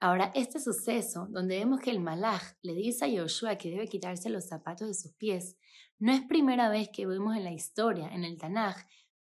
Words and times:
Ahora, 0.00 0.32
este 0.34 0.60
suceso, 0.60 1.26
donde 1.30 1.58
vemos 1.58 1.80
que 1.80 1.90
el 1.90 2.00
malaj 2.00 2.42
le 2.62 2.74
dice 2.74 3.04
a 3.04 3.08
Yoshua 3.08 3.56
que 3.56 3.70
debe 3.70 3.88
quitarse 3.88 4.28
los 4.28 4.46
zapatos 4.46 4.88
de 4.88 4.94
sus 4.94 5.12
pies, 5.12 5.56
no 5.98 6.12
es 6.12 6.22
primera 6.22 6.68
vez 6.68 6.90
que 6.92 7.06
vemos 7.06 7.36
en 7.36 7.44
la 7.44 7.52
historia, 7.52 8.08
en 8.08 8.24
el 8.24 8.36
Tanaj, 8.36 8.76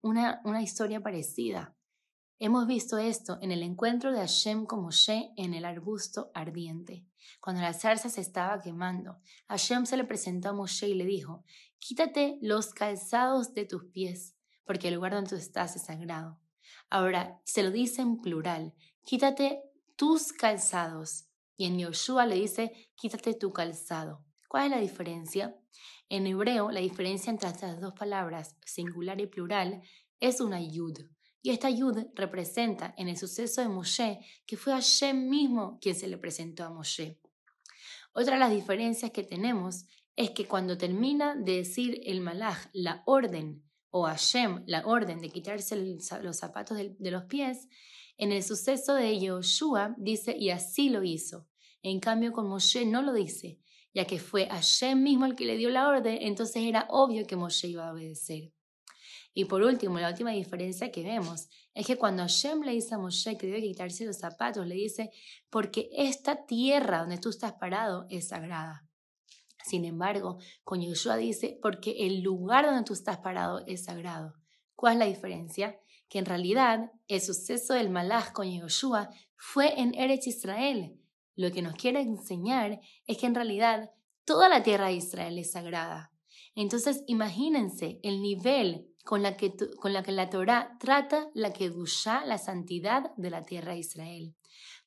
una, 0.00 0.40
una 0.44 0.62
historia 0.62 1.00
parecida. 1.00 1.74
Hemos 2.38 2.68
visto 2.68 2.98
esto 2.98 3.38
en 3.40 3.50
el 3.50 3.64
encuentro 3.64 4.12
de 4.12 4.20
Hashem 4.20 4.64
con 4.66 4.82
Moshe 4.82 5.32
en 5.36 5.54
el 5.54 5.64
arbusto 5.64 6.30
ardiente. 6.34 7.04
Cuando 7.40 7.62
la 7.62 7.72
zarza 7.72 8.08
se 8.08 8.20
estaba 8.20 8.60
quemando, 8.60 9.18
Hashem 9.48 9.86
se 9.86 9.96
le 9.96 10.04
presentó 10.04 10.50
a 10.50 10.52
Moshe 10.52 10.88
y 10.88 10.94
le 10.94 11.04
dijo, 11.04 11.44
quítate 11.80 12.38
los 12.40 12.74
calzados 12.74 13.54
de 13.54 13.64
tus 13.64 13.86
pies, 13.86 14.36
porque 14.64 14.86
el 14.86 14.94
lugar 14.94 15.14
donde 15.14 15.30
tú 15.30 15.36
estás 15.36 15.74
es 15.74 15.86
sagrado. 15.86 16.38
Ahora, 16.90 17.40
se 17.44 17.62
lo 17.64 17.70
dice 17.72 18.02
en 18.02 18.20
plural, 18.20 18.74
quítate 19.04 19.62
tus 19.98 20.32
calzados. 20.32 21.26
Y 21.56 21.66
en 21.66 21.80
Yoshua 21.80 22.24
le 22.24 22.36
dice, 22.36 22.72
quítate 22.94 23.34
tu 23.34 23.52
calzado. 23.52 24.24
¿Cuál 24.48 24.66
es 24.66 24.70
la 24.70 24.78
diferencia? 24.78 25.58
En 26.08 26.26
hebreo, 26.28 26.70
la 26.70 26.78
diferencia 26.78 27.30
entre 27.30 27.48
estas 27.48 27.80
dos 27.80 27.94
palabras, 27.94 28.56
singular 28.64 29.20
y 29.20 29.26
plural, 29.26 29.82
es 30.20 30.40
una 30.40 30.62
yud. 30.62 31.00
Y 31.42 31.50
esta 31.50 31.68
yud 31.68 31.98
representa 32.14 32.94
en 32.96 33.08
el 33.08 33.16
suceso 33.16 33.60
de 33.60 33.68
Moshe 33.68 34.20
que 34.46 34.56
fue 34.56 34.72
Hashem 34.72 35.28
mismo 35.28 35.78
quien 35.80 35.96
se 35.96 36.06
le 36.06 36.16
presentó 36.16 36.64
a 36.64 36.70
Moshe. 36.70 37.20
Otra 38.12 38.34
de 38.34 38.40
las 38.40 38.52
diferencias 38.52 39.10
que 39.10 39.24
tenemos 39.24 39.84
es 40.14 40.30
que 40.30 40.46
cuando 40.46 40.78
termina 40.78 41.34
de 41.34 41.56
decir 41.56 42.00
el 42.04 42.20
malach 42.20 42.68
la 42.72 43.02
orden 43.04 43.67
o 43.90 44.06
Hashem 44.06 44.64
la 44.66 44.86
orden 44.86 45.20
de 45.20 45.30
quitarse 45.30 45.76
los 46.22 46.36
zapatos 46.36 46.78
de, 46.78 47.10
los 47.10 47.24
pies, 47.24 47.68
en 48.16 48.32
el 48.32 48.42
suceso 48.42 48.94
de 48.94 49.18
Yoshua 49.18 49.94
dice 49.96 50.36
y 50.36 50.50
así 50.50 50.90
lo 50.90 51.04
hizo. 51.04 51.46
En 51.82 52.00
cambio 52.00 52.32
con 52.32 52.48
Moshe 52.48 52.84
no 52.84 53.02
lo 53.02 53.12
dice, 53.12 53.60
ya 53.94 54.04
que 54.04 54.18
fue 54.18 54.48
Hashem 54.48 55.02
mismo 55.02 55.26
el 55.26 55.36
que 55.36 55.44
le 55.44 55.56
dio 55.56 55.70
la 55.70 55.88
orden, 55.88 56.18
entonces 56.20 56.64
era 56.64 56.86
obvio 56.90 57.26
que 57.26 57.36
Moshe 57.36 57.68
iba 57.68 57.88
a 57.88 57.92
obedecer. 57.92 58.52
Y 59.32 59.44
por 59.44 59.62
último, 59.62 60.00
la 60.00 60.08
última 60.08 60.32
diferencia 60.32 60.90
que 60.90 61.04
vemos 61.04 61.48
es 61.72 61.86
que 61.86 61.96
cuando 61.96 62.22
Hashem 62.22 62.62
le 62.62 62.72
dice 62.72 62.96
a 62.96 62.98
Moshe 62.98 63.36
que 63.36 63.46
debe 63.46 63.62
quitarse 63.62 64.04
los 64.04 64.18
zapatos, 64.18 64.66
le 64.66 64.74
dice, 64.74 65.10
porque 65.48 65.88
esta 65.92 66.44
tierra 66.44 67.00
donde 67.00 67.18
tú 67.18 67.28
estás 67.28 67.52
parado 67.52 68.06
es 68.10 68.28
sagrada. 68.28 68.87
Sin 69.68 69.84
embargo, 69.84 70.38
con 70.64 70.80
Yoshua 70.80 71.18
dice, 71.18 71.58
porque 71.60 72.06
el 72.06 72.22
lugar 72.22 72.64
donde 72.64 72.84
tú 72.84 72.94
estás 72.94 73.18
parado 73.18 73.62
es 73.66 73.84
sagrado. 73.84 74.32
¿Cuál 74.74 74.94
es 74.94 74.98
la 75.00 75.04
diferencia? 75.04 75.78
Que 76.08 76.18
en 76.18 76.24
realidad 76.24 76.90
el 77.06 77.20
suceso 77.20 77.74
del 77.74 77.90
Malach 77.90 78.32
con 78.32 78.50
Yoshua 78.50 79.10
fue 79.36 79.78
en 79.78 79.94
Eretz 79.94 80.26
Israel. 80.26 80.98
Lo 81.36 81.52
que 81.52 81.60
nos 81.60 81.74
quiere 81.74 82.00
enseñar 82.00 82.80
es 83.06 83.18
que 83.18 83.26
en 83.26 83.34
realidad 83.34 83.90
toda 84.24 84.48
la 84.48 84.62
tierra 84.62 84.86
de 84.86 84.94
Israel 84.94 85.38
es 85.38 85.52
sagrada. 85.52 86.12
Entonces 86.60 87.04
imagínense 87.06 88.00
el 88.02 88.20
nivel 88.20 88.92
con 89.04 89.22
la 89.22 89.36
que, 89.36 89.54
con 89.78 89.92
la, 89.92 90.02
que 90.02 90.10
la 90.10 90.28
Torah 90.28 90.76
trata 90.80 91.30
la 91.32 91.52
Kedushá, 91.52 92.26
la 92.26 92.36
santidad 92.36 93.14
de 93.16 93.30
la 93.30 93.44
tierra 93.44 93.74
de 93.74 93.78
Israel. 93.78 94.34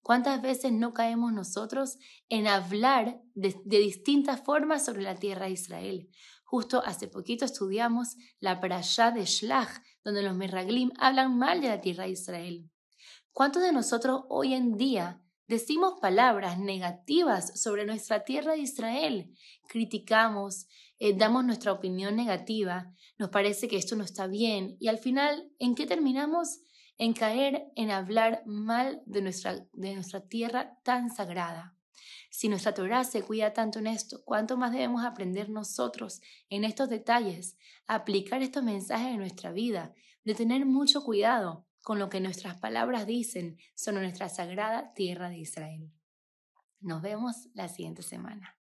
¿Cuántas 0.02 0.42
veces 0.42 0.74
no 0.74 0.94
caemos 0.94 1.32
nosotros 1.32 1.98
en 2.28 2.48
hablar 2.48 3.22
de, 3.36 3.56
distintas 3.64 4.42
formas 4.42 4.84
sobre 4.84 5.04
la 5.04 5.16
tierra 5.16 5.46
de 5.46 5.54
Israel? 5.54 6.10
Justo 6.44 6.84
hace 6.86 7.08
poquito 7.08 7.46
estudiamos 7.46 8.18
la 8.42 8.60
parashá 8.60 9.12
de 9.12 9.24
Shlach, 9.24 9.82
donde 10.04 10.24
los 10.24 10.36
Meraglim 10.36 10.92
hablan 11.00 11.38
mal 11.38 11.62
de 11.62 11.70
la 11.70 11.80
tierra 11.80 12.04
de 12.04 12.10
Israel. 12.10 12.70
¿Cuántos 13.32 13.64
de 13.64 13.72
nosotros 13.72 14.24
hoy 14.28 14.56
en 14.56 14.76
día 14.76 15.24
decimos 15.52 16.00
palabras 16.00 16.58
negativas 16.60 17.62
sobre 17.62 17.86
nuestra 17.86 18.24
tierra 18.24 18.54
de 18.54 18.60
Israel? 18.60 19.36
Criticamos, 19.68 20.66
eh, 20.98 21.14
damos 21.14 21.44
nuestra 21.44 21.74
opinión 21.74 22.16
negativa, 22.16 22.94
nos 23.18 23.32
parece 23.32 23.68
que 23.68 23.76
esto 23.76 23.98
no 23.98 24.06
está 24.06 24.28
bien 24.28 24.78
y 24.80 24.88
al 24.88 24.98
final, 24.98 25.52
¿en 25.60 25.76
qué 25.76 25.86
terminamos? 25.86 26.62
En 26.98 27.12
caer 27.12 27.66
en 27.76 27.92
hablar 27.92 28.44
mal 28.46 29.02
de 29.06 29.22
nuestra, 29.22 29.68
de 29.74 29.94
nuestra 29.94 30.22
tierra 30.22 30.80
tan 30.84 31.14
sagrada. 31.14 31.76
Si 32.30 32.48
nuestra 32.48 32.74
Torah 32.74 33.04
se 33.04 33.22
cuida 33.22 33.52
tanto 33.52 33.80
en 33.80 33.88
esto, 33.88 34.24
¿cuánto 34.24 34.56
más 34.56 34.72
debemos 34.72 35.04
aprender 35.04 35.50
nosotros 35.50 36.22
en 36.50 36.64
estos 36.64 36.88
detalles, 36.88 37.58
aplicar 37.88 38.42
estos 38.42 38.64
mensajes 38.64 39.08
en 39.08 39.18
nuestra 39.18 39.52
vida, 39.52 39.94
de 40.24 40.34
tener 40.34 40.66
mucho 40.66 41.04
cuidado 41.04 41.68
con 41.82 42.00
lo 42.00 42.10
que 42.10 42.20
nuestras 42.20 42.58
palabras 42.58 43.06
dicen 43.06 43.58
sobre 43.76 44.02
nuestra 44.02 44.30
sagrada 44.30 44.94
tierra 44.94 45.30
de 45.30 45.40
Israel? 45.40 45.92
Nos 46.80 47.02
vemos 47.02 47.50
la 47.54 47.68
siguiente 47.68 48.04
semana. 48.04 48.61